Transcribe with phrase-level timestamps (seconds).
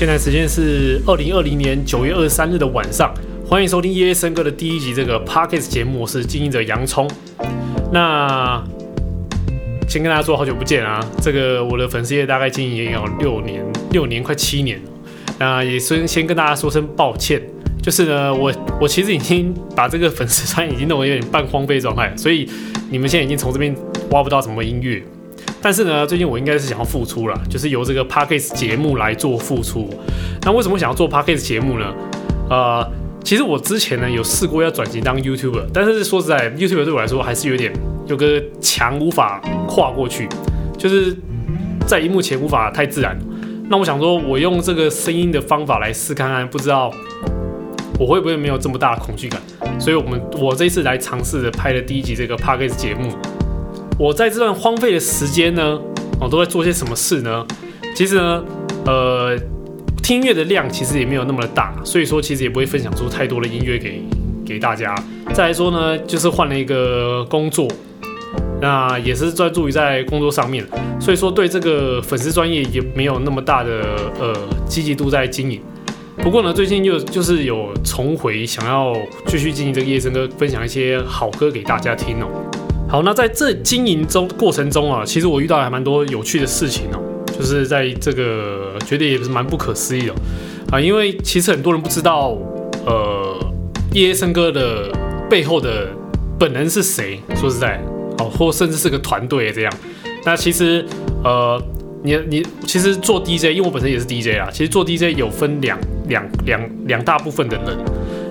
[0.00, 3.12] 现在时间是二零二零年九月二十三日的晚上，
[3.46, 7.06] 欢迎收听夜夜笙歌的第一集这个 Podcast 节目，我是经营者洋葱。
[7.92, 8.64] 那
[9.86, 14.80] 先跟大家说好久不见啊，这个我的粉丝页大概经营也有六年，六年快七年。
[15.38, 17.38] 那也先先跟大家说声抱歉，
[17.82, 22.48] 就是呢，我我其实已经把这个粉丝 团已经弄得有点半荒废状态，所以
[22.88, 23.76] 你们现在已经从这边
[24.12, 25.02] 挖不到什么音乐。
[25.62, 29.88] 但是呢，最近我应该是想要复出了，就是由这个 Podcast 节目来做复出。
[30.42, 31.94] 那为什么想要做 Podcast 节目呢？
[32.48, 32.90] 呃，
[33.22, 37.72] 其实我之前呢有试过要转型当 YouTuber，但是说实在，YouTuber 对我来说还是有点
[38.06, 40.26] 有个墙无法跨过去，
[40.78, 41.14] 就是
[41.86, 43.18] 在荧幕前无法太自然。
[43.68, 46.90] 那我想说，我用这个声音的方法来试看看，不知道
[47.98, 49.40] 我会不会没有这么大的恐惧感。
[49.78, 53.10] 所以我们我这一次来尝试的拍的第一集这个 Podcast 节目。
[54.00, 55.78] 我在这段荒废的时间呢，
[56.18, 57.46] 我都在做些什么事呢？
[57.94, 58.42] 其实呢，
[58.86, 59.38] 呃，
[60.02, 64.02] 听音乐的量其实也没有那么的大，所以说其实也不会分享出太多的音乐给
[64.42, 64.94] 给大家。
[65.34, 67.68] 再来说呢，就是换了一个工作，
[68.58, 70.66] 那也是专注于在工作上面，
[70.98, 73.82] 所以说对这个粉丝专业也没有那么大的
[74.18, 74.34] 呃
[74.66, 75.60] 积极度在经营。
[76.22, 82.26] 不过呢，最近又就是有重回想要继续经营这个夜笙歌，分享一些好歌给大家听哦。
[82.90, 86.98] 好，那在这经营中过程中啊，其实我遇到还蛮多有趣的事情哦，
[87.38, 90.14] 就是在这个觉得也是蛮不可思议的
[90.72, 92.36] 啊，因为其实很多人不知道，
[92.84, 93.38] 呃，
[93.92, 94.90] 夜夜笙歌的
[95.30, 95.86] 背后的
[96.36, 97.80] 本人是谁，说实在，
[98.18, 99.72] 哦，或甚至是个团队这样。
[100.24, 100.84] 那其实，
[101.22, 101.62] 呃，
[102.02, 107.78] 你你其实做 DJ，因为我本身也是 DJ 啊，其实做 DJ 有分两两两两大部分的人。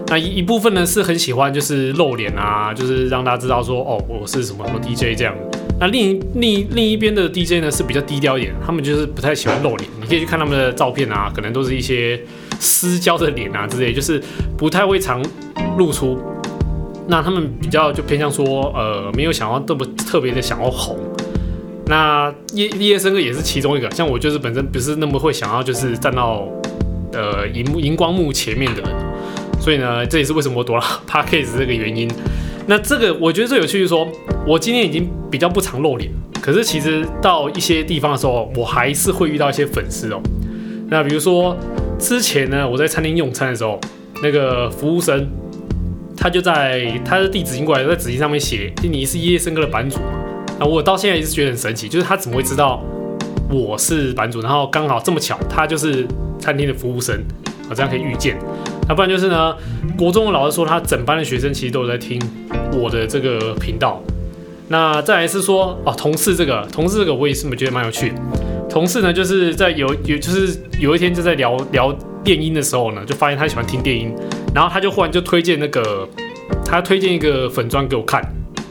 [0.10, 5.36] 那一一部分呢是很喜欢，就是露脸啊，就是让大家知道说，哦，我是什么什么 DJ 这样。
[5.80, 9.90] 那另另另一边的 DJ 呢是比较低调一点，他们就是不太喜欢露脸。
[10.02, 12.20] 你可以去看他们的照片啊，可能都是一些
[12.60, 14.22] 私交的脸啊之类，就是
[14.58, 15.24] 不太会常
[15.78, 16.20] 露出。
[17.08, 20.98] 那他们比较就偏向说，呃，没有想要这么特别的想要红。
[21.86, 26.48] 那夜夜笙歌也是其中一个，像我就是本身不是那么会想要就是站到
[27.14, 29.09] 呃荧幕荧光幕前面的人。
[29.70, 32.10] 所以呢，这也是为什么我躲了 Podcast 这个原因。
[32.66, 34.08] 那这个我觉得最有趣就是说，
[34.48, 40.20] 我今天已经比较不常露脸，可是其实到一些地方的时候，我还是会遇到一些粉丝哦。
[40.88, 41.56] 那比如说
[42.00, 43.80] 之前呢，我在餐厅用餐的时候，
[44.24, 45.30] 那个服务生
[46.18, 50.00] 他就在他的地址印过来，在纸巾上面写：“你是夜夜笙歌的版主。”
[50.60, 52.84] 那我到现在也是觉得很神奇，就是他怎么会知道
[53.52, 54.42] 我是版主？
[54.42, 56.08] 然后刚好这么巧，他就是
[56.40, 57.24] 餐厅的服务生，
[57.68, 58.36] 好，这样可以预见。
[58.90, 59.56] 要不然就是呢，
[59.96, 62.20] 国中的老师说他整班的学生其实都有在听
[62.74, 64.02] 我的这个频道。
[64.68, 68.12] 那再来是说哦，同事这个同事这个我也是觉得蛮有趣。
[68.68, 74.12] 同事呢就是在有有就是有一天就在聊聊电音的时候呢，就发现他喜欢听电音，
[74.56, 76.08] 然后他就忽然就推荐那个
[76.66, 78.22] 他推荐一个粉砖给我看，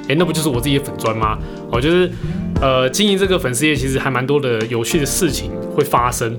[0.09, 1.39] 诶，那不就是我自己的粉砖吗？
[1.71, 2.11] 我就是
[2.61, 6.37] 呃经营这个粉丝页其实还蛮多的有趣的事情会发生。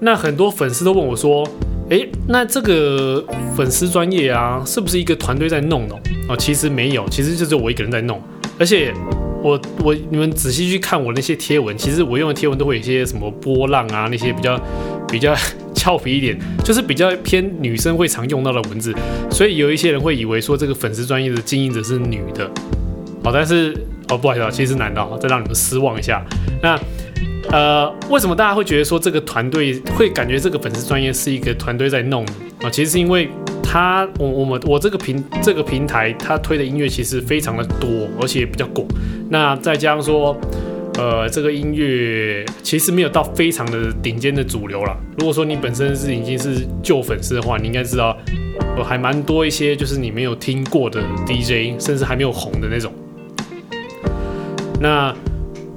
[0.00, 1.44] 那很多粉丝都问我说。
[1.90, 3.24] 诶，那这个
[3.56, 5.94] 粉丝专业啊，是不是一个团队在弄的？
[6.28, 8.22] 哦，其实没有，其实就是我一个人在弄。
[8.60, 8.92] 而且
[9.42, 14.60] 我我你们仔细去看我那些贴文，其实我用的贴文都会有一些什么波浪啊，那些比较
[15.08, 15.34] 比较
[15.74, 18.94] 俏皮一点，就是比较偏女生会常用到的文字。
[19.28, 22.44] 所以有一些人会以为说这个粉丝专业的经营者是女的。
[23.24, 23.74] 哦，但是
[24.08, 26.24] 哦，不好意思，其实是男的，再让你们失望一下。
[26.62, 26.78] 那。
[27.52, 32.24] 呃，为什么大家会觉得说这个团队会感觉这个粉丝专业是一个团队在弄
[32.62, 32.70] 啊？
[32.70, 33.28] 其实是因为
[33.60, 38.86] 他，我我们我这个平这个平台，他推的音乐其实非常的多，而且比较广。
[39.30, 40.36] 那再加上说，
[40.96, 44.96] 呃，这个音乐其实没有到非常的顶尖的主流了。
[45.18, 48.16] 如果说你本身是已经是旧粉丝的话，你应该知道，
[48.78, 52.92] 我还蛮多一些就是你没有听过的 DJ，甚至还没有红的那种。
[54.80, 55.12] 那。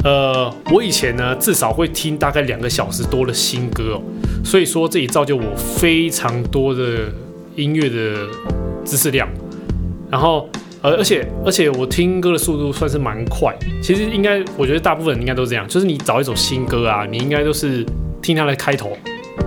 [0.04, 4.02] 呃，我以前呢，至少会听大概两个小时多的新歌哦，
[4.44, 7.06] 所以说这也造就我非常多的
[7.56, 8.28] 音乐的
[8.84, 9.28] 知识量。
[10.12, 10.50] 然后，
[10.82, 13.56] 呃，而且而且我听歌的速度算是蛮快。
[13.82, 17.86] 其实应该，我觉得大部分人应该都这样，就是你找一首新歌啊，你应该都是
[18.22, 18.98] 听它的开头，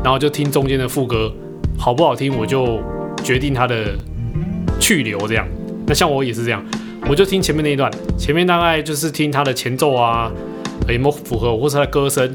[0.02, 1.30] 然后就听中间的副歌，
[1.78, 2.80] 好不好听我就
[3.22, 3.94] 决定它的
[4.80, 5.46] 去留这样。
[5.86, 6.64] 那像我也是这样。
[7.08, 10.30] 我就听前面那一段，前面大概就是听他的前奏啊，
[10.88, 12.34] 有没有符合，或是他的歌声。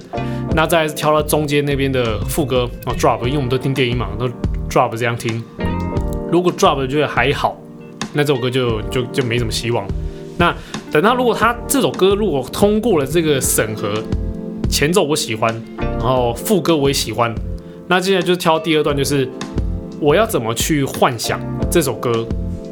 [0.55, 4.29] 那再挑到中间那边的副歌哦，drop，因为我们都听电音嘛，都
[4.69, 5.43] drop 这样听。
[6.31, 7.57] 如果 drop 觉得还好，
[8.13, 9.85] 那这首歌就就就没什么希望。
[10.37, 10.55] 那
[10.89, 13.93] 等到如果他这首歌如果通过了这个审核，
[14.69, 17.33] 前奏我喜欢，然后副歌我也喜欢，
[17.87, 19.29] 那接下来就挑第二段，就是
[19.99, 22.25] 我要怎么去幻想这首歌。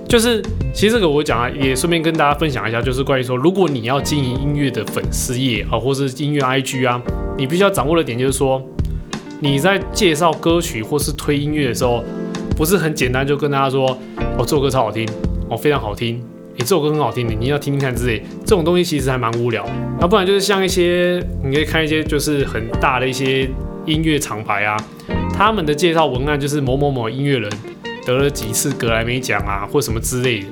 [0.09, 0.41] 就是
[0.73, 6.99] 其实这个我讲啊，也顺便跟大家分享一下，就是关于说，如果你要经营音乐的粉丝页啊，或是音乐 IG 啊，
[7.37, 8.59] 你必须要掌握的点就是说，
[9.39, 12.03] 你在介绍歌曲或是推音乐的时候，
[12.57, 13.87] 不是很简单就跟大家说，
[14.35, 15.07] 哦，这首歌超好听，
[15.47, 16.19] 哦，非常好听，
[16.55, 19.63] 你这首歌很好听的，你要听听看之类，这种东西其实还蛮无聊。
[20.01, 23.47] 那不然就是像一些，你可以看一些就是很大的一些
[23.85, 24.75] 音乐厂牌啊，
[25.31, 27.51] 他们的介绍文案就是某某某音乐人。
[28.09, 30.47] 得了几次格莱美奖啊，或什么之类的。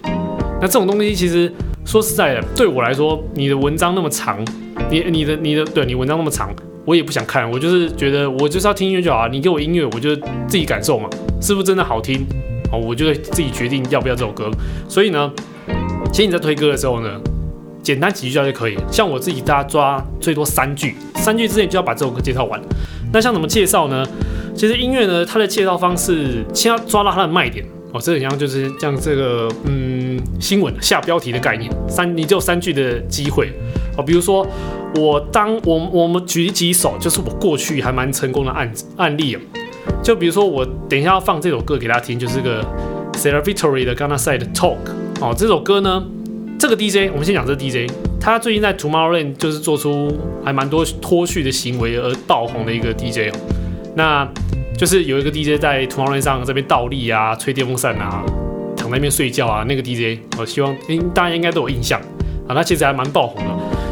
[0.61, 1.51] 那这种东西其实
[1.85, 4.45] 说实在的，对我来说，你的文章那么长，
[4.91, 6.53] 你你的你的对你文章那么长，
[6.85, 7.49] 我也不想看。
[7.49, 9.27] 我就是觉得我就是要听音乐就好啊。
[9.27, 10.15] 你给我音乐，我就
[10.47, 11.09] 自己感受嘛，
[11.41, 12.23] 是不是真的好听？
[12.71, 14.51] 哦，我就会自己决定要不要这首歌。
[14.87, 15.31] 所以呢，
[16.11, 17.09] 其实你在推歌的时候呢，
[17.81, 18.77] 简单几句就可以。
[18.91, 22.61] 像我自己，大家抓最多三句，三句之内就要把这首歌介绍完。
[23.11, 24.05] 那像怎么介绍呢？
[24.55, 33.51] 其实音乐呢，它的介绍方式先要抓到它的卖点哦，这很像就是像这个嗯新闻下标题的概念，三你只有三句的机会
[33.95, 34.03] 哦。
[34.03, 34.45] 比如说
[34.95, 39.39] 我当我我们举几首，就是我过去还蛮成功的案子案例哦。
[40.03, 42.63] 就比如说我等一下要放这首歌给大家听，就是个
[43.13, 44.77] Sarah Victory 的 Ghana Side Talk
[45.21, 45.33] 哦。
[45.37, 46.03] 这首歌呢，
[46.59, 50.11] 这个 DJ 我们先讲这个 DJ，他最近在 Tomorrowland 就是做出
[50.43, 53.39] 还蛮多脱序的行为而爆红的一个 DJ 哦。
[53.95, 54.27] 那
[54.77, 58.23] 就是有一个 DJ 在 Tomorrowland 上这边倒立啊，吹电风扇啊，
[58.75, 59.65] 躺在那边睡觉啊。
[59.67, 60.75] 那个 DJ，我希望
[61.13, 61.99] 大家应该都有印象
[62.47, 62.53] 啊。
[62.53, 63.51] 他其实还蛮爆红的。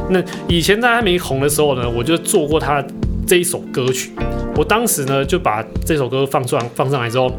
[0.10, 2.86] 那以前在他没红的时候呢，我就做过他
[3.25, 4.12] 这一首歌曲。
[4.56, 7.31] 我当时呢就把这首歌放上放上来之后，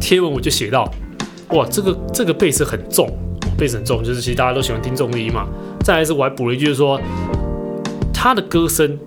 [0.00, 0.90] 贴文我就写到：
[1.50, 3.06] 哇，这个这个贝斯很重，
[3.58, 5.46] 贝斯很重，就是其实大家都喜欢听重低音嘛。
[5.82, 7.00] 再来是我还补了一句，就是说
[8.12, 8.98] 他的歌声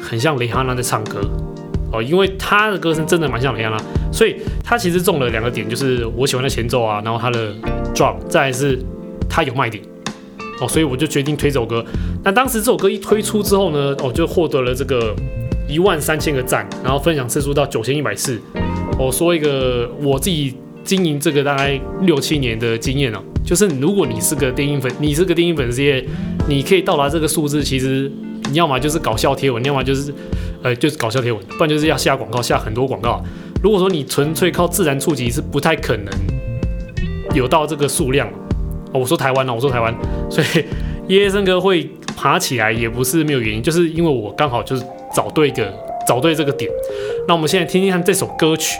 [0.00, 1.20] 很像蕾哈娜在唱歌。
[1.92, 7.52] 哦，因为他的歌声真的蛮像雷哈娜，所以他其实中了两个点，就是我喜欢的前奏啊，然后他的
[7.92, 8.78] drum，再来是
[9.28, 9.82] 他有卖点，
[10.60, 11.84] 哦，所以我就决定推这首歌。
[12.22, 15.12] 那当时这首歌一推出之后呢，哦，就获得了这个
[15.68, 18.40] 一万三千个赞，然后分享次数到九千一百次。
[18.96, 20.54] 我说一个我自己
[20.84, 25.82] 经营这个大概六七年的经验哦，就是如果你是个电音粉，你是个电音粉丝，
[26.48, 28.10] 你可以到达这个数字，其实
[28.50, 30.12] 你要么就是搞笑贴文，要么就是。
[30.62, 33.24] 呃，就是搞笑贴文，不然就是要下广告，下很多广告。
[33.62, 36.12] 如果说你纯粹靠自然触及，是不太可能
[37.34, 38.28] 有到这个数量。
[38.92, 39.94] 我说台湾呢，我说台湾，
[40.28, 40.64] 所以
[41.08, 44.84] 耶森哥会爬起来也不是没有原因，就是因为我刚好就是
[45.16, 45.72] 找对一个
[46.06, 46.70] 找对这个点。
[47.26, 48.76] 那我们现在听听看这首歌曲。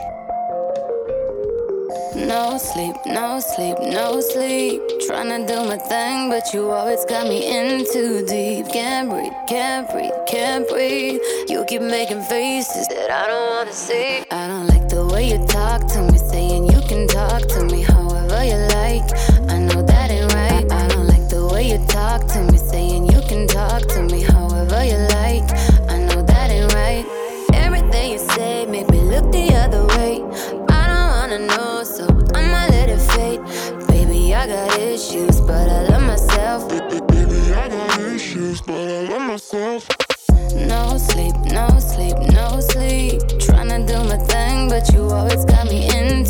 [2.26, 4.82] No sleep, no sleep, no sleep.
[5.06, 8.68] Trying to do my thing, but you always got me in too deep.
[8.68, 11.18] Can't breathe, can't breathe, can't breathe.
[11.48, 14.22] You keep making faces that I don't wanna see.
[14.30, 16.18] I don't like the way you talk to me,
[35.10, 36.68] issues, but I love myself.
[36.68, 39.88] Baby, I got issues, but I love myself.
[40.54, 43.20] No sleep, no sleep, no sleep.
[43.42, 46.24] Tryna do my thing, but you always got me in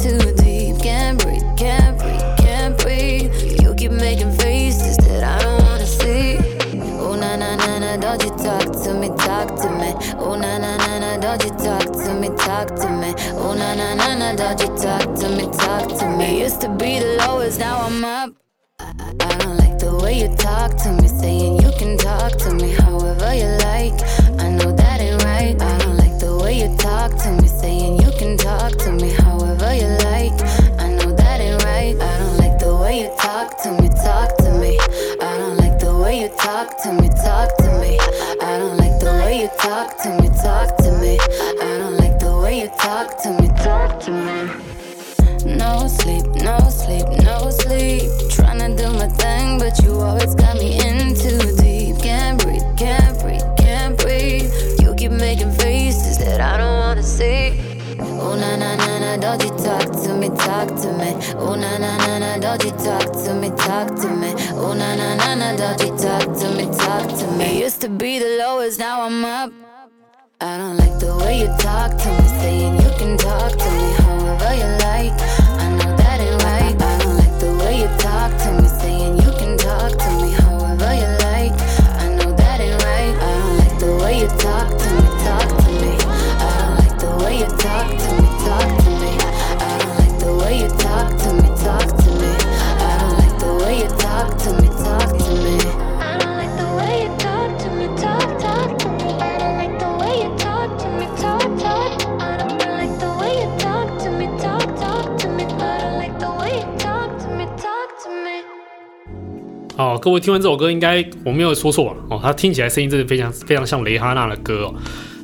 [110.11, 111.97] 我听完这首歌，应该我没有说错吧？
[112.11, 114.75] 哦，他听起来声音真的非常非常像蕾哈娜的歌哦。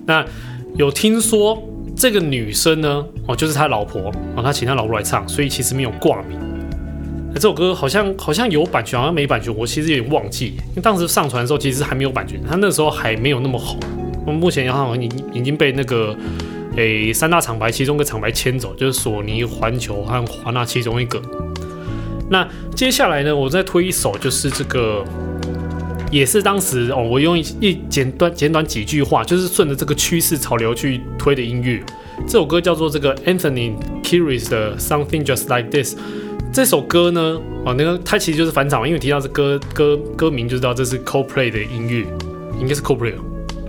[0.07, 0.25] 那
[0.77, 1.63] 有听说
[1.97, 3.05] 这个女生呢？
[3.27, 6.39] 哦，就是他老婆哦，他请他老婆来唱，所以其实没有挂名。
[7.35, 10.55] 这首歌好像好像有版权，好像没版权，我其实有点忘记。
[10.71, 13.79] 因为当时上传的时候，其实还没有版权，他那时候还没有那么红。
[14.25, 16.17] 我们目前好像已已经被那个
[16.77, 21.21] 诶三大厂牌其中一个厂牌牵走，就是索尼、环球和华纳其中一个。
[22.29, 25.05] 那接下来呢，我再推一首，就是这个，
[26.11, 31.81] 也是当时哦，我用一一简短简短几句话，就是顺着这个趋势潮流去推的音乐。
[32.27, 35.97] 这首歌叫做这个 Anthony k i r i s 的 Something Just Like This。
[36.53, 42.05] 这首歌呢，哦，那个它其实就是翻唱，因为提到这歌歌歌名就知道这是 Coldplay 的音乐，
[42.61, 43.13] 应该是 Coldplay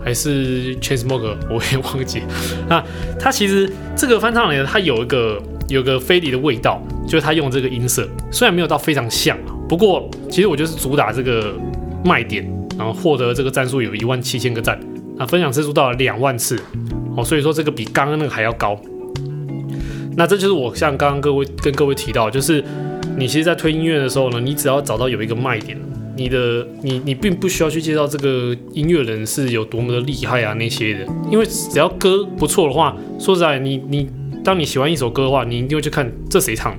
[0.04, 2.24] 还是 Chainsmoker，我也忘记。
[2.68, 2.84] 那
[3.20, 5.40] 它其实这个翻唱呢，它有一个。
[5.70, 11.54] 有个飞碟的味道，就是他用这个音色，虽然没有到非常像啊，不过其实我就是主打这个
[12.06, 14.80] 卖点，然后获得这个赞数有一万七千个赞，
[15.18, 16.58] 啊，分享次数到了两万次，
[17.18, 18.80] 哦，所以说这个比刚刚那个还要高。
[20.16, 22.64] 那这就是我像刚刚各位跟各位提到，就是
[23.18, 25.78] 你其实，在推音乐的时候呢，你只要找到有一个卖点，
[26.16, 34.10] 你的你你并不需要去介绍这个音乐人是有多么的厉害啊那些的，因为只要歌不错的话，说实在，你你。
[34.48, 36.74] 当你喜欢一首歌的话，你一定会去看这谁唱，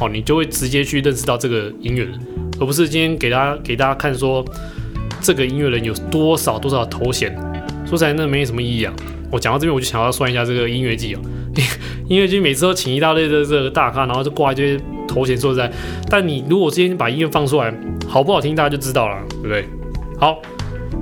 [0.00, 2.18] 哦，你就会直接去认识到这个音乐人，
[2.58, 4.42] 而不是今天给大家给大家看说
[5.20, 7.30] 这个音乐人有多少多少头衔，
[7.84, 8.92] 说起来那没什么意义啊。
[9.30, 11.20] 我讲到这边，我就想要算一下这个音乐季哦，
[12.08, 15.70] 音乐季每次都请一大堆的这个大咖，然后就挂一堆头衔，说实在，
[16.08, 17.70] 但你如果今天把音乐放出来，
[18.08, 19.66] 好不好听，大家就知道了，对不对？
[20.18, 20.40] 好，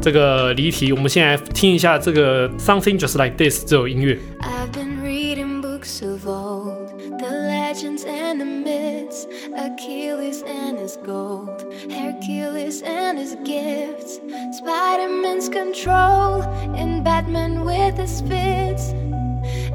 [0.00, 4.18] 这个离题，我们先来听一下这个 Something Just Like This 这首音乐。
[11.08, 14.20] Gold, Hercules and his gifts,
[14.58, 16.42] Spider-Man's control,
[16.80, 18.90] and Batman with his fists.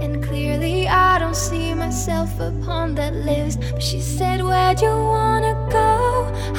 [0.04, 3.62] And clearly, I don't see myself upon that list.
[3.72, 5.98] But she said, Where'd you wanna go?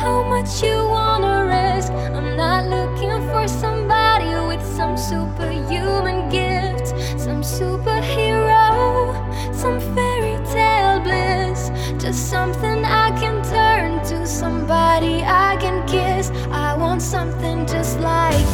[0.02, 1.93] How much you wanna risk?
[2.16, 6.90] I'm not looking for somebody with some superhuman gifts,
[7.23, 8.64] some superhero
[9.64, 11.71] some fairy tale bliss,
[12.02, 12.74] just something
[14.64, 16.30] somebody I can kiss.
[16.50, 18.47] I want something just like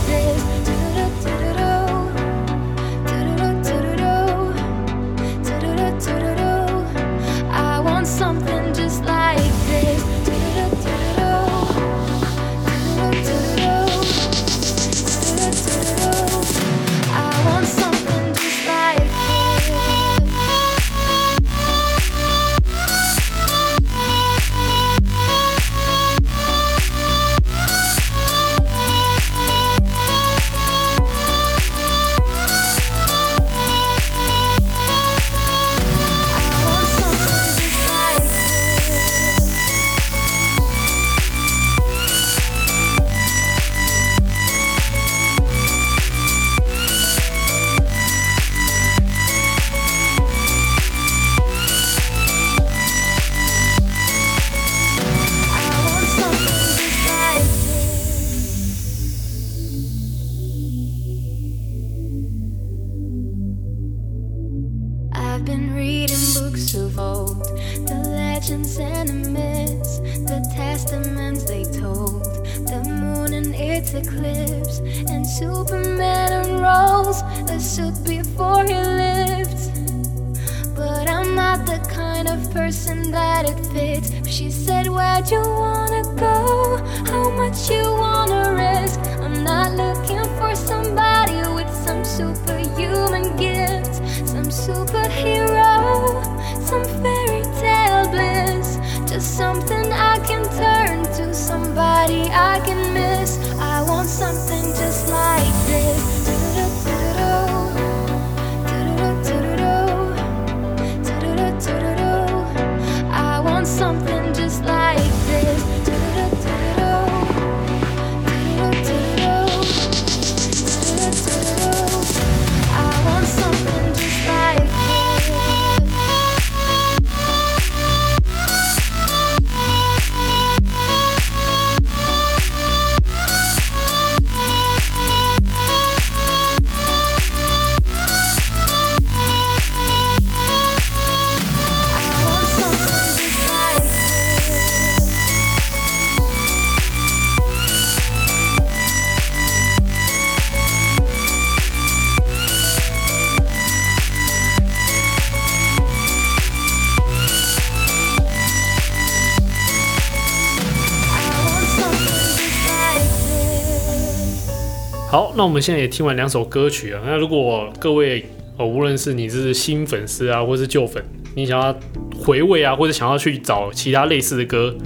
[165.41, 167.01] 那我们现在也听完两首歌曲啊。
[167.03, 168.23] 那如果各位
[168.59, 171.03] 哦，无论是你是新粉丝啊，或是旧粉，
[171.35, 171.75] 你想要
[172.15, 174.77] 回味啊，或者想要去找其他类似的歌，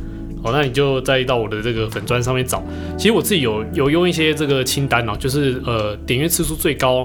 [0.45, 2.63] 哦，那你就再到我的这个粉专上面找。
[2.97, 7.05] 其实我自己有有用一些这个清单哦，就是呃点阅次数最高，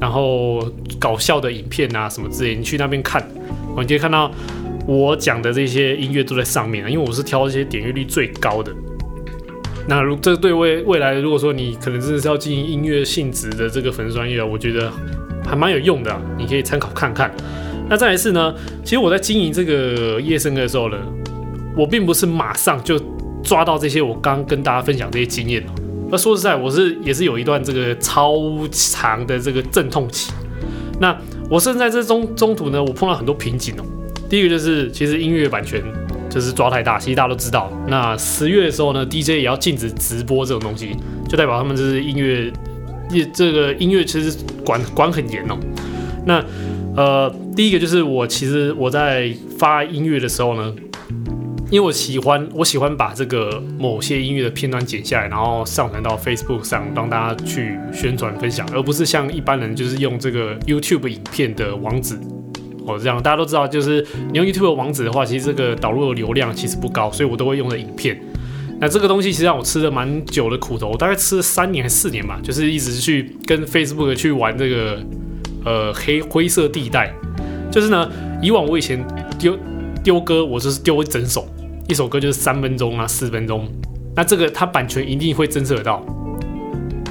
[0.00, 0.64] 然后
[1.00, 3.20] 搞笑的影片啊什么之类，你去那边看，
[3.74, 4.30] 哦，你可以看到
[4.86, 8.72] 我讲的这些音乐都在上面，因为我是挑一些点阅率最高的。
[9.88, 14.92] 那如这对未未来，如果说你可能真的是要经营音乐性质的这个粉丝专业，我觉得
[15.46, 17.34] 还蛮有用的，你可以参考看看。
[17.88, 18.54] 那再来是呢，
[18.84, 20.98] 其实我在经营这个夜笙歌的时候呢，
[21.74, 23.00] 我并不是马上就
[23.42, 25.72] 抓到这些我刚跟大家分享这些经验哦。
[26.10, 28.36] 那说实在，我是也是有一段这个超
[28.70, 30.30] 长的这个阵痛期。
[31.00, 31.16] 那
[31.48, 33.84] 我甚至在这中中途呢，我碰到很多瓶颈哦。
[34.28, 35.82] 第一个就是其实音乐版权。
[36.28, 37.72] 就是抓太大，其实大家都知道。
[37.86, 40.96] 那十月的时候呢，DJ 也要禁止直播这种东西，
[41.28, 42.52] 就代表他们就是音乐
[43.10, 45.56] 业这个音乐其实管管很严哦。
[46.26, 46.44] 那
[46.96, 50.74] 呃，第一个就是我其实我在发音乐的时候呢，
[51.70, 62.18] 因为我喜欢我喜欢把这个某些音乐的片段剪下来，然后上传到 Facebook 上让大家去宣传分享，而不是像一般人就是用这个 YouTube 影片的网址。
[62.88, 68.18] 哦，这样大家都知道，就是你用 YouTube 网址的话，其实这个导入的流量其实不高，所以我都会用的影片。
[68.80, 75.02] 那这个东西其实让我吃了蛮久的苦头，我大概吃了三年还是四年吧，就是一直去跟 Facebook 去玩这个
[75.64, 77.12] 呃黑灰色地带。
[77.70, 78.08] 就是呢，
[78.40, 79.04] 以往我以前
[79.38, 79.58] 丢
[80.02, 81.46] 丢歌，我就是丢一整首，
[81.88, 83.68] 一首歌就是三分钟啊四分钟，
[84.14, 86.02] 那这个它版权一定会侦测得到。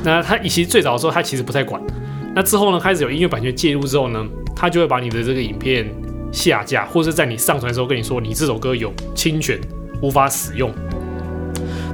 [0.03, 1.81] 那它以前最早的时候，它其实不太管。
[2.33, 4.25] 那之后呢，开始有音乐版权介入之后呢，
[4.59, 5.87] 他就会把你的这个影片
[6.31, 9.59] 下架，或者是在你上传的时候跟你说，你这首歌有侵权，
[10.01, 10.73] 无法使用。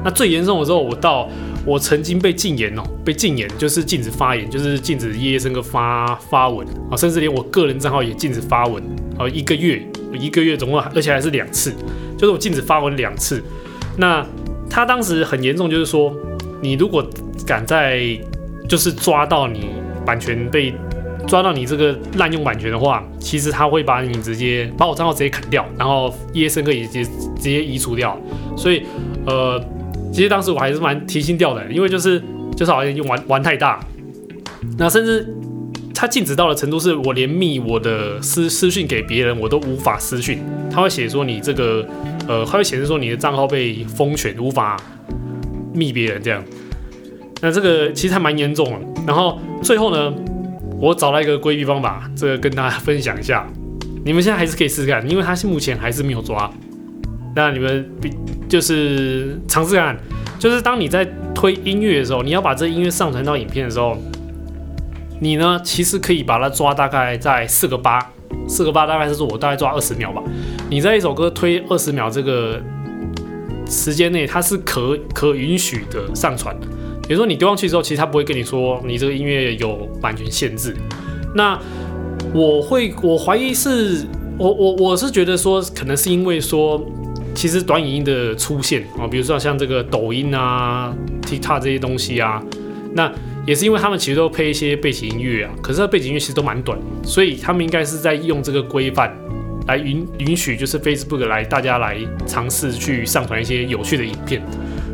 [0.02, 1.30] 那最严重的时候，我到
[1.66, 8.82] 我曾经被禁言哦，被禁言就是禁止发言，就是禁止夜笙歌发发文啊，甚至连我个人账号也禁止发文
[9.18, 11.74] 啊，一个月一个月总共，而且还是两次，
[12.18, 13.44] 就是我禁止发文两次。
[13.98, 14.26] 那
[14.70, 16.16] 他当时很严重，就是说
[16.62, 17.06] 你如果
[17.46, 18.18] 敢在
[18.70, 19.68] 就是抓到你。
[20.06, 20.74] 版权被
[21.28, 28.20] 抓到，你这个滥用版权的话，其实他会把你直接把我账号直接砍掉，然后夜笙歌也直接直接移除掉。
[28.56, 28.84] 所以，
[29.26, 29.60] 呃，
[30.12, 32.22] 其实当时我还是蛮提心吊胆的，因为就是
[32.56, 33.80] 就是好像用玩玩太大。
[34.78, 35.28] 那甚至
[35.94, 40.40] 他禁止到的程度，是我连密我的私私讯给别人我都无法私讯，
[40.72, 41.86] 他会写说你这个
[42.28, 44.78] 呃，他会显示说你的账号被封权，无法
[45.74, 46.44] 密别人这样。
[47.42, 48.80] 那这个其实还蛮严重的。
[49.06, 50.14] 然后最后呢，
[50.84, 53.48] 我找到一个规避方法，这个跟大家分享一下。
[54.04, 56.52] 你们现在还是可以试试看，因为他目前还是没有抓。
[57.34, 58.12] 那你们比
[58.50, 59.98] 就是尝试看，
[60.38, 63.98] 就是当你在推音乐的时候，你要把这音乐上传到影片的时候，
[65.22, 68.12] 你呢其实可以把它抓大概在四个八，
[68.46, 70.22] 四个八大概是我大概抓二十秒吧。
[70.70, 72.62] 你在一首歌推二十秒这个
[73.70, 76.54] 时间内，它是可可允许的上传。
[77.08, 80.76] 比如说你丢上去之后，其实他不会跟你说你这个音乐有版权限制。
[81.36, 81.60] 那
[82.34, 84.06] 我会，我怀疑是，
[84.38, 86.84] 我我我是觉得说，可能是因为说，
[87.36, 92.42] 其实短影音的出现啊，比如说像这个抖音啊、TikTok 这些东西啊，
[92.94, 93.12] 那
[93.46, 99.14] 也是因为他们其实都配一些背景音乐啊，可是背景音乐其实都蛮短，所以他们应该是在用这个规范
[99.68, 104.42] 来允允许，就是 Facebook 来大家来尝试去上传一些有趣的影片。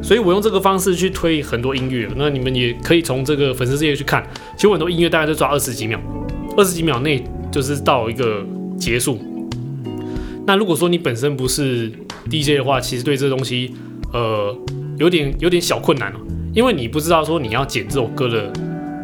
[0.10, 6.02] 所以我用这个方式去推很多音乐，那你们也可以从这个粉丝页去看，其实很多音乐大概都抓二十几秒，
[6.58, 8.44] 二十几秒内就是到一个
[8.76, 9.20] 结束。
[10.48, 11.92] 那如果说你本身不是
[12.28, 13.72] DJ 的话，其实对这东西
[14.12, 14.58] 呃
[14.98, 16.20] 有点有点小困难了，
[16.56, 18.52] 因为你不知道说你要剪这首歌的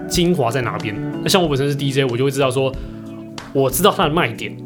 [0.10, 0.96] 精华在哪边。
[1.22, 2.74] 那像我本身是 DJ，我就会知道说
[3.54, 4.58] 我知道它的卖点，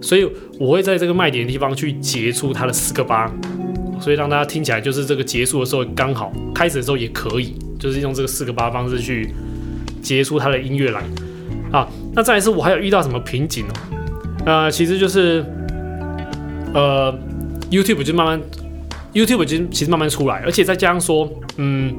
[0.00, 0.28] 所以
[0.58, 3.32] 我会在这个卖点的地方去截出它的四个八。
[4.04, 9.32] 所以让大家听起来就是这个结束的时候刚好，开始的时候也可以，就是用这个四个八方式去
[10.02, 11.02] 结出它的音乐来
[11.72, 11.88] 啊。
[12.12, 13.72] 那再来是我还有遇到什么瓶颈哦？
[14.44, 15.42] 呃，其实就是
[16.74, 17.18] 呃
[17.70, 18.38] ，YouTube 就慢慢
[19.14, 21.96] ，YouTube 就其实慢慢出来，而且再加上说，嗯，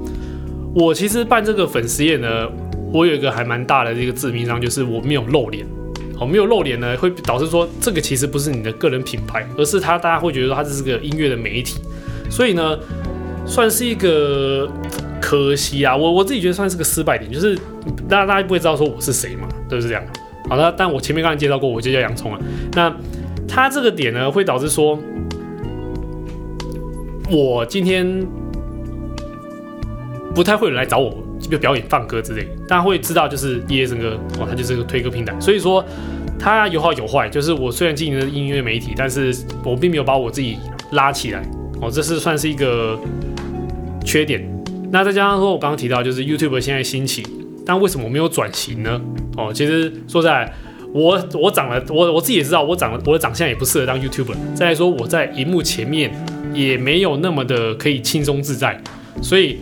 [0.76, 2.48] 我其实办这个粉丝页呢，
[2.94, 5.66] 我有一个还蛮大的一个致命伤，就是我没有露脸。
[6.18, 11.82] 哦，没有露脸呢，会导致说这个其实不是你的个人品牌，而是他大家会觉得说它这是个音乐的媒体，
[12.30, 12.78] 所以呢，
[13.46, 14.70] 算是一个
[15.22, 15.96] 可惜啊。
[15.96, 17.56] 我我自己觉得算是个失败点，就是
[18.10, 20.04] 大家大家不会知道说我是谁嘛，都是这样。
[20.50, 22.40] 好了，但我前面刚才介绍过，我就叫洋葱了。
[22.74, 22.96] 那
[23.48, 25.00] 他这个点呢，会导致说，
[27.32, 28.26] 我今天
[30.36, 35.34] 不太会有人来找我就表演放歌之类，大家会知道就是夜夜笙歌哦，它就是个推歌平台。
[35.40, 35.84] 所以说
[36.38, 40.58] 它有好有坏，就是我虽然经营的音乐媒体，但是我并没有把我自己
[40.92, 41.42] 拉起来
[41.82, 43.00] 哦，这是算是一个
[44.04, 44.48] 缺点。
[44.92, 47.26] 那再加上说我刚刚提到就是 YouTube 现在兴起，
[47.66, 49.02] 但为什么我没有转型呢？
[49.38, 50.52] 哦，其实说实在。
[50.94, 54.34] 我我长了，我我自己也知道，我长了，我的长相也不适合当 YouTuber。
[54.56, 56.10] 再来说，我在荧幕前面
[56.54, 58.82] 也没有那么的可以轻松自在，
[59.22, 59.58] 所以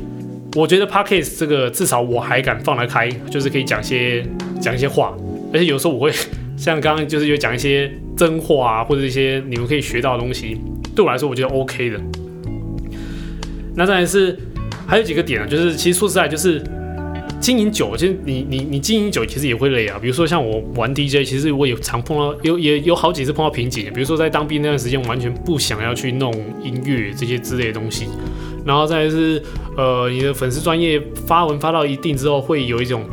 [0.53, 4.23] 我觉得 Podcast 这个至少我还敢放得开，就是可以讲些
[4.61, 5.17] 讲一些话，
[5.51, 6.11] 而且有时候我会
[6.55, 10.61] 像刚刚就是有讲一些真话啊，或者一些你们可以学到的东西，
[10.95, 11.99] 对我来说我觉得 OK 的。
[13.75, 14.37] 那再来是
[14.85, 16.61] 还有几个点呢，就是其实说实在就是。
[17.39, 19.99] 经营久，其实你你你经营久，其实也会累啊。
[20.01, 23.91] 比如说像我玩 DJ，其实我也常碰到，有也有好几次碰到瓶颈。
[23.91, 28.07] 比如说在当兵那段时间，完全不想要去弄音乐这些之类的东西。
[28.65, 29.43] 然后再来是，
[29.75, 33.03] 呃，你的粉丝专业发文发到一定之后，会有一种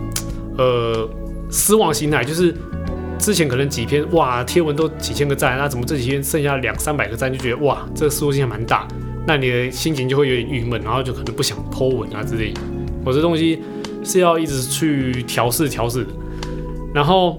[0.57, 1.11] 呃
[1.51, 2.55] 失望心态，就是
[3.21, 8.89] 之前可能几篇哇贴文都几千个赞，那怎么这几天剩下两三百个赞，就觉得哇这个失落性还蛮大。
[9.27, 12.53] 那你的心情就会有点郁闷，然后就可能不想 po 文啊之类。
[13.05, 13.61] 我这东西。
[14.03, 16.11] 是要一直去调试调试的，
[16.95, 17.39] 然后，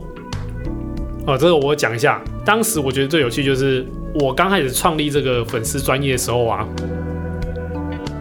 [1.25, 2.21] 哦，这个我讲一下。
[2.45, 3.83] 当时我觉得最有趣就是
[4.19, 6.63] 我刚开始创立这个粉丝专业的时候啊，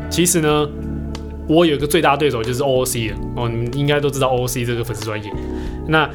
[0.08, 0.66] 其实呢，
[1.46, 5.30] 我有一个最大对手就是 OOC 的哦，你们应该都知道 OOC 这个粉丝专业。
[5.86, 6.08] 那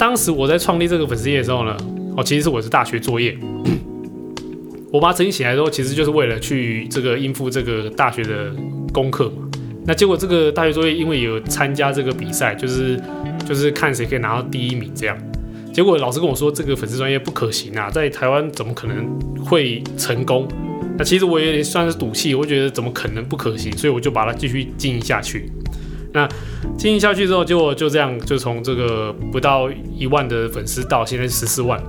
[0.00, 1.76] 当时我在创立这个粉丝页的时候呢，
[2.16, 3.36] 哦，其实是我是大学作业，
[4.90, 8.50] 我把它整理起来之后，其实就是为了去这个应付这个大学的
[8.94, 9.46] 功课嘛。
[9.84, 12.98] 那结果这个大学作业，因为有参加这个比赛，就是
[13.46, 15.14] 就是看谁可以拿到第一名这样。
[15.70, 19.06] 结果老师跟我说，这个粉丝专业不可行啊，在台湾怎么可能
[19.44, 20.48] 会成功？
[20.96, 23.70] 那其实我也算是赌气，我觉得怎么可能不可行？
[23.76, 25.52] 所以我就把它继续经营下去。
[26.12, 26.28] 那
[26.76, 31.80] 经营下去之后，结果就这样，就从这个不到一万的粉丝到现在十四万。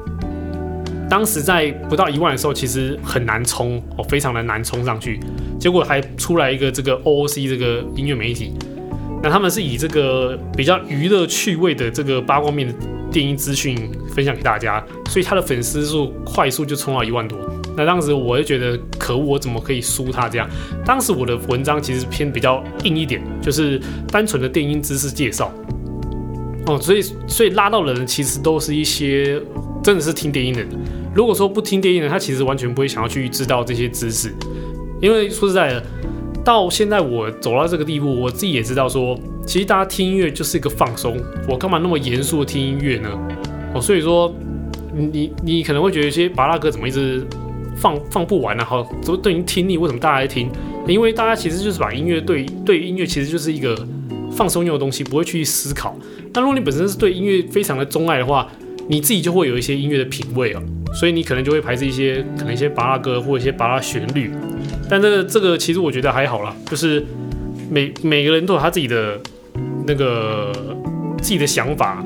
[1.10, 5.19] 当时在不到一万的时候，其实很难冲哦，非常的难冲上去。
[5.60, 8.53] 结果还出来一个这个 OOC 这个音乐媒体，
[9.21, 12.73] 那他们是以这个比较娱乐趣味的这个八卦面的
[13.12, 13.77] 电音资讯
[14.15, 17.38] 分享给大家，所以他的粉丝数快速就冲到一万多。
[17.75, 20.49] 那当时我就觉得可恶，我怎么可以输他这样？
[20.86, 23.79] 当时我的文章其实偏比较硬一点，就是
[24.10, 25.51] 单纯的电音知识介绍
[26.65, 29.41] 哦，所以所以拉到人其实都是一些
[29.84, 30.69] 真的是听电音的人。
[31.13, 34.34] 如果说不听电音的，他其实完全不会想要去知道这些知识，
[35.01, 35.84] 因为说实在的，
[36.43, 41.17] 到现在我走到这个地步，我自己也知道说，其实大家听音乐就是一个放松，
[41.49, 43.10] 我干嘛那么严肃的听音乐呢？
[43.73, 44.34] 哦，所以说
[44.93, 47.25] 你你可能会觉得一些芭乐歌怎么一直
[47.82, 48.63] 放放不完呢？
[48.63, 50.48] 好，怎么都已经听腻，为什么大家在听？
[50.88, 53.76] 因为大家其实就是把音乐对对音乐其实就是一个
[54.32, 55.98] 放松用的东西，不会去思考。
[56.32, 58.48] 但如果你本身是对音乐非常的钟爱的话，
[58.88, 60.62] 你自己就会有一些音乐的品味哦。
[60.94, 64.30] 所以你可能就会排斥一些可能一些巴拉歌或者一些巴拉旋律，
[64.89, 67.06] 但这个这个其实我觉得还好啦，就是
[67.70, 69.17] 每每个人都有他自己的
[69.88, 70.52] 那个
[71.22, 72.04] 自己的想法。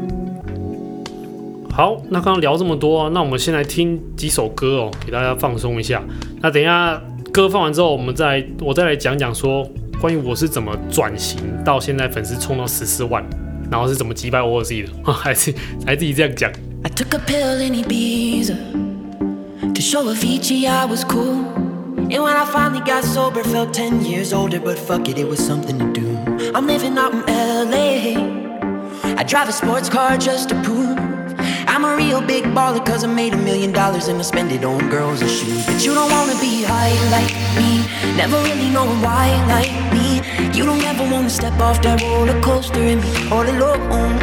[1.76, 6.02] 好，那刚刚聊这么多，那我们先来听几首歌哦，给大家放松一下。
[6.40, 6.98] 那等一下
[7.34, 13.22] 歌放完之后，我们再我再来讲讲说关于我是怎么转型到现在粉丝冲到十四万，
[13.70, 15.54] 然后是怎么击败 OOC 的，还是
[15.86, 16.50] 还自己这样讲。
[16.84, 18.56] I took a pill in Ibiza
[19.74, 21.44] to show Avicii I was cool.
[22.10, 25.46] And when I finally got sober, felt 10 years older, but fuck it, it was
[25.46, 26.08] something to do.
[26.54, 27.26] I'm living out in
[27.70, 28.16] LA.
[29.18, 30.96] I drive a sports car just to prove
[31.76, 34.64] I'm a real big baller, cause I made a million dollars and I spend it
[34.64, 35.66] on girls and shoes.
[35.66, 37.84] But you don't wanna be high like me,
[38.16, 40.24] never really knowing why like me.
[40.58, 44.16] You don't ever wanna step off that roller coaster and be all alone.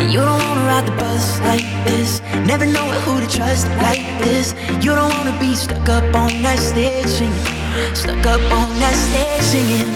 [0.00, 2.22] And you don't wanna ride the bus like this.
[2.46, 4.54] Never know who to trust like this.
[4.80, 7.94] You don't wanna be stuck up on that stage singing.
[7.94, 9.90] Stuck up on that stage singing.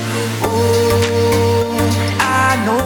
[0.45, 1.81] Oh,
[2.21, 2.85] I know.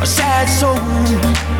[0.00, 1.59] A sad soul.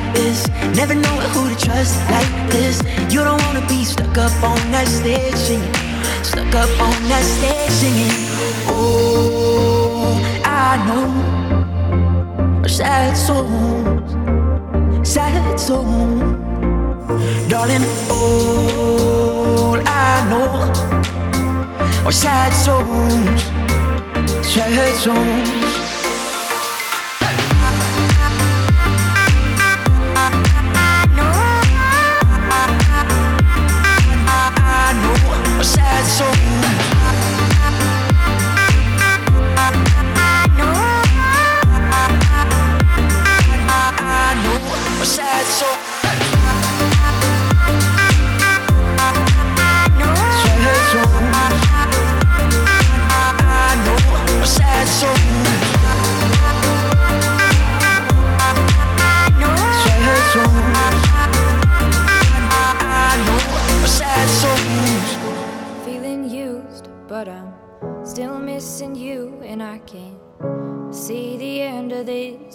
[0.43, 2.81] this, never know who to trust like this.
[3.13, 5.73] You don't wanna be stuck up on that stage singing,
[6.23, 8.11] stuck up on that stage singing.
[8.67, 14.11] Oh, I know sad songs
[15.03, 16.19] sad song.
[17.49, 23.43] Darling, all I know are sad songs,
[24.45, 25.90] sad songs.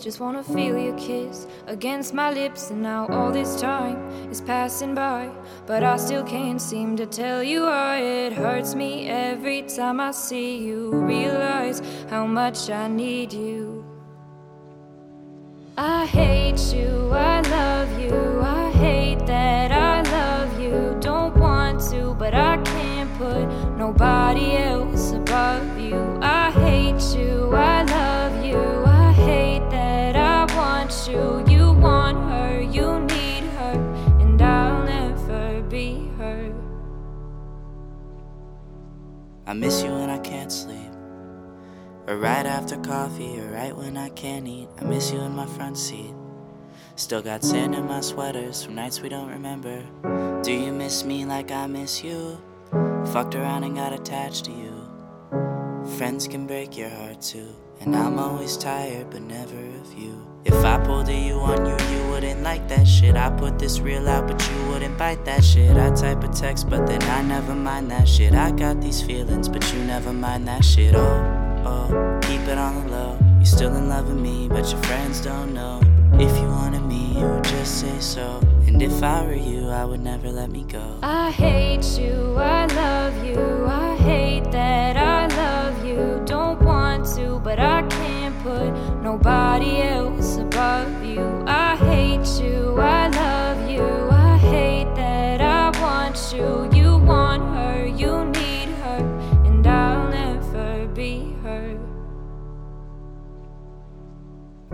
[0.07, 3.99] Just wanna feel your kiss against my lips, and now all this time
[4.31, 5.29] is passing by.
[5.67, 10.13] But I still can't seem to tell you why it hurts me every time I
[10.13, 10.93] see you.
[10.93, 13.85] Realize how much I need you.
[15.77, 20.97] I hate you, I love you, I hate that I love you.
[21.01, 23.45] Don't want to, but I can't put
[23.77, 24.76] nobody else
[39.57, 40.93] miss you when I can't sleep.
[42.07, 44.69] Or right after coffee, or right when I can't eat.
[44.79, 46.15] I miss you in my front seat.
[46.95, 49.83] Still got sand in my sweaters from nights we don't remember.
[50.43, 52.39] Do you miss me like I miss you?
[53.13, 54.73] Fucked around and got attached to you.
[55.97, 57.49] Friends can break your heart too.
[57.81, 60.36] And I'm always tired, but never of you.
[60.47, 63.17] If I pulled a you on you, you wouldn't like that shit.
[63.17, 65.77] I put this real out, but you wouldn't bite that shit.
[65.77, 68.33] I type a text, but then I never mind that shit.
[68.33, 70.95] I got these feelings, but you never mind that shit.
[70.95, 73.19] Oh, oh, keep it on the low.
[73.39, 75.81] You're still in love with me, but your friends don't know.
[76.13, 78.41] If you wanted me, you would just say so.
[78.69, 81.01] And if I were you, I would never let me go.
[81.03, 86.23] I hate you, I love you, I hate that I love you.
[86.25, 88.71] Don't want to, but I can't put
[89.03, 90.26] nobody else
[91.19, 96.69] I hate you, I love you, I hate that I want you.
[96.79, 99.01] You want her, you need her,
[99.45, 101.79] and I'll never be her.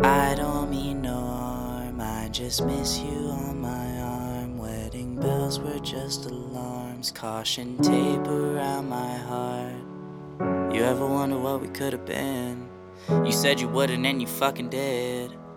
[0.02, 4.58] I don't mean no harm, I just miss you on my arm.
[4.58, 10.74] Wedding bells were just alarms, caution tape around my heart.
[10.74, 12.68] You ever wonder what we could have been?
[13.08, 15.36] You said you wouldn't, and you fucking did.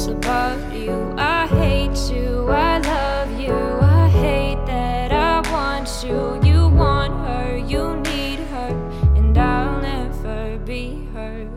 [0.00, 1.14] else above you.
[1.16, 6.40] I hate you, I love you, I hate that I want you.
[6.48, 8.70] You want her, you need her,
[9.16, 11.48] and I'll never be her.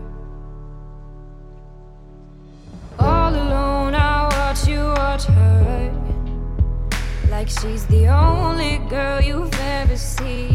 [2.99, 5.91] All alone, I watch you watch her
[7.29, 10.52] like she's the only girl you've ever seen.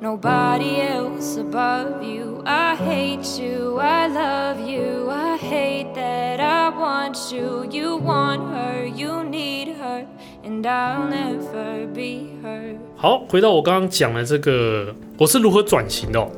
[0.00, 2.42] Nobody else above you.
[2.44, 7.66] I hate you, I love you, I hate that I want you.
[7.70, 10.06] You want her, you need her,
[10.44, 12.76] and I'll never be her.
[12.96, 16.30] 好，回到我刚刚讲的这个，我是如何转型的哦。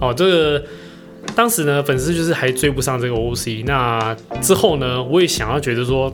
[0.00, 0.62] 哦，这个
[1.34, 3.64] 当时呢，粉丝就是还追不上这个 OC。
[3.66, 6.12] 那之后呢，我也想要觉得说，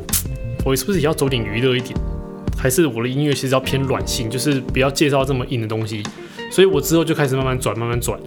[0.64, 1.94] 我是不是也要走点娱乐一点？
[2.56, 6.02] 还是我的音乐其实要偏软性，就是不要介绍这么硬的东西。
[6.52, 8.20] 所以我之后就开始慢慢转，慢慢转。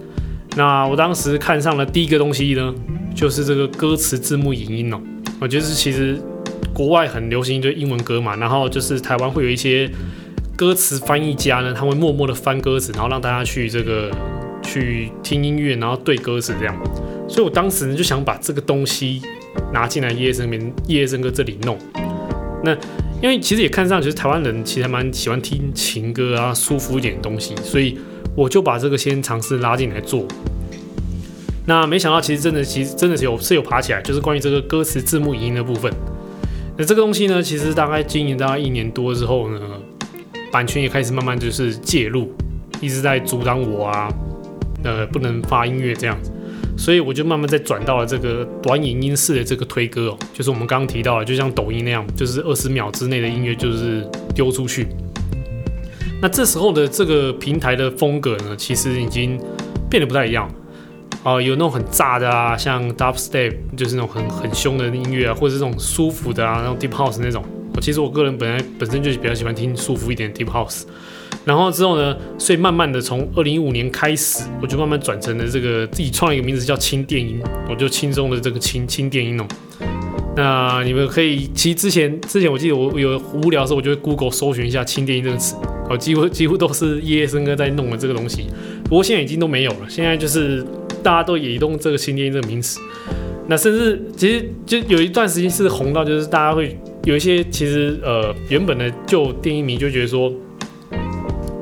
[0.56, 2.74] 那我当时看上的第一个东西呢，
[3.14, 5.00] 就是这个歌词字幕影音哦。
[5.40, 6.20] 我觉得是其实
[6.74, 9.88] 国外很流行一堆英文歌嘛，然后就是台湾会有一些
[10.56, 14.10] 歌词翻译家呢，他会默默的翻歌词，然后让大家去这个。
[14.62, 16.74] 去听音乐，然后对歌词这样，
[17.28, 19.22] 所以我当时呢就想把这个东西
[19.72, 20.56] 拿进来夜夜笙歌
[20.88, 21.78] 夜夜笙歌这里弄。
[22.64, 22.74] 那
[23.22, 27.96] 因为其实也看上，其实台湾人其实还蛮喜欢听情歌啊，舒服一点的东西，所以
[28.36, 30.26] 我就把这个先尝试拉进来做。
[31.64, 35.92] 那没想到，其实真的，其实真的是有是有爬起来，就是关于这个歌词字幕影音的部分。
[36.76, 39.60] 那这个东西呢，其实大概经营大概一年多之后呢，
[40.52, 42.32] 版权也开始慢慢就是介入，
[42.80, 44.08] 一直在阻挡我啊。
[44.84, 46.30] 呃，不能发音乐这样子，
[46.78, 54.86] 所以我就慢慢再转到了这个短影音式的这个推歌哦，就是我们刚刚提到的，就像抖音那样，就是二十秒之内的音乐就是丢出去。
[56.20, 59.38] 那这时候的这个平台的风格呢，其实已经
[59.90, 60.50] 变得不太一样
[61.22, 67.44] 啊、有那种很炸的啊，像 Dubstep，就是那种很很凶的音乐啊，或者是这种舒服的啊，那种 Deep House 那种。
[67.74, 70.84] 我其实我个人本来本身就比较喜欢听舒服一点的 Deep House。
[71.44, 79.46] 然后之后呢，所以慢慢的从二零一五年开始，我就慢慢转成了这个自己创了一个名字叫轻电音，我就轻松的这个轻轻电音哦。
[80.36, 85.56] 那你们可以，其实之前之前我记得我有无聊的时候，我就会 Google 搜寻一下轻电音这个词，
[85.88, 88.46] 哦，几乎几乎都是夜夜笙歌在弄的这个东西。
[88.84, 90.62] 不过现在已经都没有了，现在就是
[91.02, 92.78] 大家都也用这个轻电音这个名词。
[93.48, 100.32] 那甚至其实就有一段时间是红到，就是大家会有一些其实呃原本的旧电音迷就觉得说。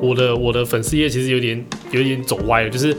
[0.01, 2.95] 我的我的粉丝页其实有点有点走歪了，就是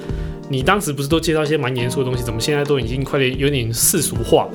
[0.50, 4.50] 你当时不是都介绍一些蛮严肃的东西，怎么现在都已经快点有点世俗化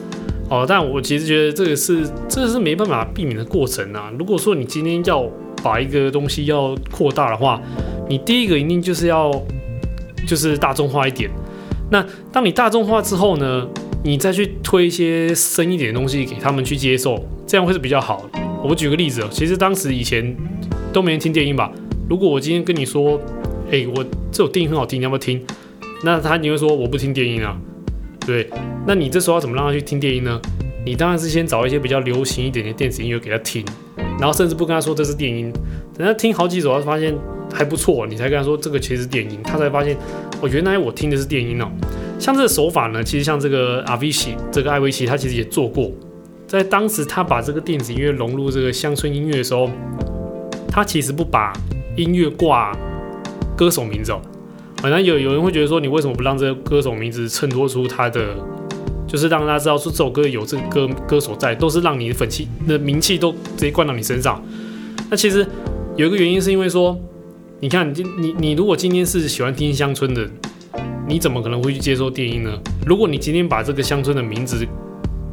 [0.51, 0.67] 哦？
[0.69, 4.13] 但我其实觉得这个是这个是没办法避免的过程啊。
[4.19, 5.27] 如果说你今天要
[5.63, 7.61] 把一个东西要扩大的话，
[8.09, 9.31] 你第一个一定就是要
[10.27, 11.31] 就是大众化一点。
[11.91, 13.67] 那当你大众化之后呢，
[14.05, 18.41] 你再去推一些深一点的东西给他们去接受，这样会是比较好的。
[18.63, 20.37] 我举个例子，其实当时以前
[20.93, 21.73] 都没人听电音吧。
[22.09, 23.21] 如果我今天跟你说，
[23.71, 25.41] 哎、我这首电音很好听，你要不要听？
[26.05, 27.57] 那他你会说我不听电音啊，
[28.27, 28.49] 对？
[28.87, 30.41] 那你这时候要怎么让他去听电音呢？
[30.85, 33.65] 你当然是先找一些比较流行一点的电子音乐给他听，
[34.19, 35.53] 然后甚至不跟他说这是电音，
[35.97, 37.15] 等他听好几首，他发现
[37.53, 39.97] 还不错，你才跟他说这个其实是电音，他才发现
[40.41, 41.71] 哦，原来我听的是电音哦。
[42.19, 45.93] 像这个手法呢，其实像这个阿维奇，这个艾维奇，他其实也做过，
[46.47, 49.71] 在当时他把这个电子音乐融入这个乡村音乐的时候，
[50.69, 51.53] 他其实不把。
[51.97, 52.73] 音乐挂
[53.57, 54.23] 歌手名字哦，
[54.81, 58.35] 反正有有人会觉得说，你为什么不让这个歌手名字衬托出他的，
[59.07, 64.43] 就是让大家知道说这首歌有这个歌歌手在，都是让你的粉气的名气都直接灌到你身上。
[65.11, 65.47] 那其实
[65.97, 66.99] 有一个原因是因为说，
[67.61, 70.29] 你看你你你如果今天是喜欢听乡村的，
[71.07, 72.59] 你怎么可能会去接受电音呢？
[72.87, 74.67] 如果你今天把这个乡村的名字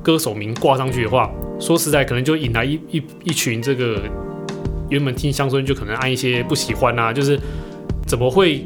[0.04, 4.02] 歌手名挂上去的话，说实在可能就引来一一一群这个。
[4.90, 7.38] 原本听乡村就可能按一些不喜欢啊，就是
[8.06, 8.66] 怎么会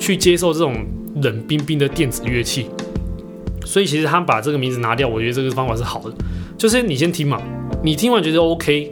[0.00, 0.74] 去接受这种
[1.22, 2.66] 冷冰冰的电子乐器？
[3.64, 6.12] 所以其实他把这个名字拿掉，我觉得这个方法是好的。
[6.58, 7.40] 就是你先听嘛，
[7.84, 8.90] 你听完觉得 OK，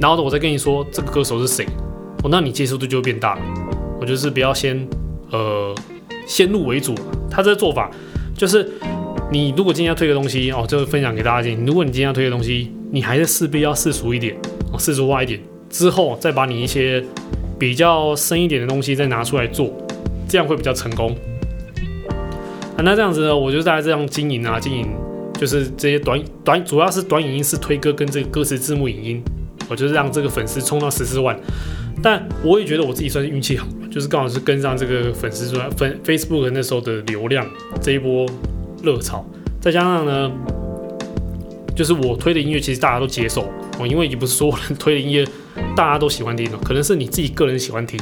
[0.00, 1.66] 然后呢我再跟你说这个歌手是谁，
[2.22, 3.38] 哦，那你接受度就会变大。
[4.00, 4.88] 我就是不要先
[5.30, 5.74] 呃
[6.26, 6.94] 先入为主，
[7.30, 7.90] 他这做法
[8.36, 8.70] 就是
[9.30, 11.66] 你如果今天要推个东西哦，就分享给大家听。
[11.66, 14.36] 如果你今天要推个东西，你还是势必要世俗一点
[14.72, 15.40] 哦，世俗化一点。
[15.68, 17.04] 之后再把你一些
[17.58, 19.72] 比较深一点的东西再拿出来做，
[20.28, 21.16] 这样会比较成功。
[22.76, 24.88] 啊，那这样子呢，我就大概这样经营啊，经营
[25.34, 29.22] 就是这些短短，主要是短影音是推歌跟这个歌词字幕影音，
[29.68, 31.38] 我就是让这个粉丝冲到十四万。
[32.02, 37.46] 但我也觉得我自己算是运气好，就是刚好是跟上这个粉丝说粉 Facebook 那时候的流量
[37.80, 38.26] 这一波
[38.82, 39.24] 热潮，
[39.60, 40.30] 再加上呢，
[41.76, 43.42] 就是我推的音乐其实大家都接受
[43.78, 45.26] 哦，因为也不是所有人推的音乐。
[45.76, 47.98] 大家都喜欢听的，可能是你自己个人喜欢听。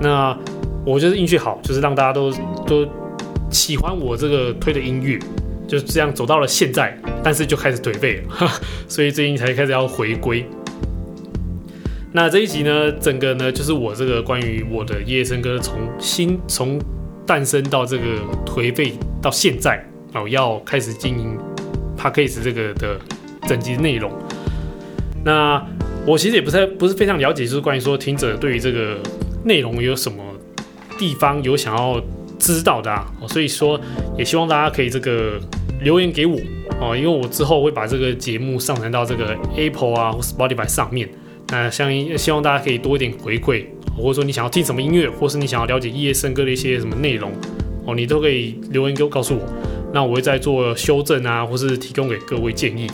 [0.00, 0.36] 那
[0.84, 2.32] 我觉得运气好，就是让大家都
[2.66, 2.86] 都
[3.50, 5.18] 喜欢我这个推的音乐，
[5.68, 8.48] 就这样走到了现在，但是就开始颓废了，
[8.88, 10.44] 所以最近才开始要回归。
[12.12, 16.78] 那这一集呢，整个呢就是我这个关于我的夜笙歌从新从
[17.24, 18.04] 诞生到这个
[18.44, 21.38] 颓废到现在哦，要开始经营
[21.96, 22.98] Podcast 这个的
[23.46, 24.12] 整集内容。
[25.24, 25.64] 那
[26.04, 28.98] 我其实也不太不是非常了解，就是关于说听者对于这个
[29.44, 30.22] 内容有什么
[31.02, 32.00] 地方有想要
[32.38, 33.80] 知道的啊，所以说
[34.16, 35.32] 也希望大家可以这个
[35.80, 36.38] 留言给我
[36.80, 41.08] 哦，因为我之后会把这个节目上传到这个 Apple 啊或 Spotify 上面。
[41.48, 43.64] 那相希望大家可以多一点回馈，
[43.96, 47.32] 或者说你想要听什么音乐，或是你想要了解夜笙歌的一些什么内容
[47.84, 49.40] 哦，你都可以留言给我告诉我，
[49.92, 52.86] 那我会再做修正啊，或是提供给各位建议。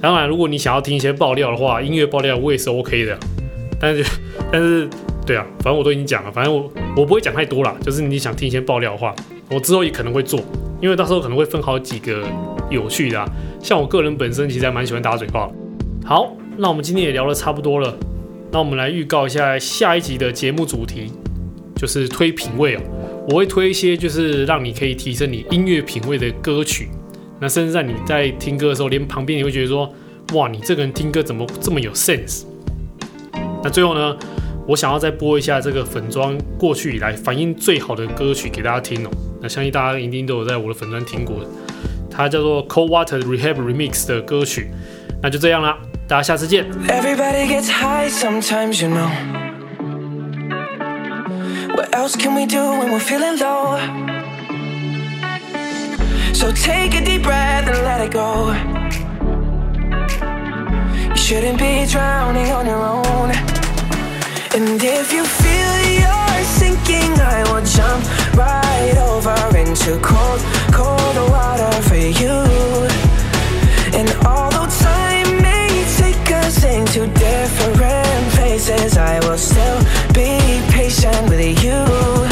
[0.00, 3.18] 当然，如果你想要听一些爆料的话，音乐爆料我也是 OK 的，
[3.78, 4.04] 但是
[4.50, 4.88] 但是
[5.30, 9.14] 对啊，反正我都已经讲了，反正我我不会讲太多啦，就是你想听一些爆料的话，
[9.48, 10.40] 我之后也可能会做，
[10.82, 12.26] 因为到时候可能会分好几个
[12.68, 13.24] 有趣的，
[13.62, 15.52] 像我个人本身其实还蛮喜欢打嘴炮。
[16.04, 16.36] 好。
[16.58, 17.96] 那我们今天也聊得差不多了，
[18.50, 21.12] 那我们来预告一下下一集的节目主题，
[21.76, 22.80] 就是推品味哦。
[23.28, 26.88] 我会推一些就是让你可以提升你音乐品味的歌曲，
[27.40, 29.90] 那甚至在你在听歌的时候，连旁边你会觉得说，
[30.34, 32.42] 哇，你这个人听歌怎么这么有 sense？
[33.62, 34.14] 那最后呢，
[34.66, 39.10] 我想要再播一下这个粉专过去以来反应最好的歌曲给大家听哦。
[39.42, 41.36] 那相信大家一定都有在我的粉专听过，
[42.10, 44.70] 它叫做 Cold Water Rehab Remix 的歌曲。
[45.22, 45.76] 那就这样啦。
[46.06, 46.66] 大家下次见。
[46.88, 49.08] Everybody gets high sometimes, you know.
[51.74, 53.78] What else can we do when we're feeling low?
[56.34, 58.52] So take a deep breath and let it go.
[61.08, 63.59] You shouldn't be drowning on your own.
[64.52, 68.04] And if you feel you're sinking, I will jump
[68.36, 70.40] right over into cold,
[70.72, 72.36] cold water for you.
[73.98, 75.40] And although time
[76.50, 79.78] sing to different places I will still
[80.12, 82.29] be patient with you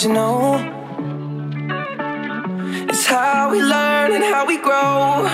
[0.00, 0.58] sometimes, you know.
[2.88, 5.26] It's how we learn and how we grow.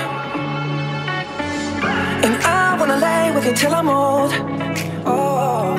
[2.24, 4.32] And I wanna lay with you till I'm old.
[5.04, 5.76] Oh,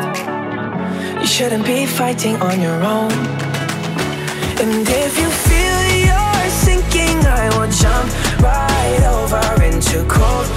[1.19, 3.11] you shouldn't be fighting on your own.
[4.61, 8.09] And if you feel you're sinking, I will jump
[8.41, 10.47] right over into cold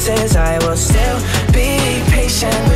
[0.00, 1.18] places I will still
[1.52, 1.78] be
[2.10, 2.69] patient.